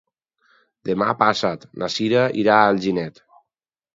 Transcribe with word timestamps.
Demà 0.89 1.09
passat 1.19 1.67
na 1.83 1.91
Cira 1.97 2.23
irà 2.45 2.55
a 2.63 2.71
Alginet. 2.73 3.25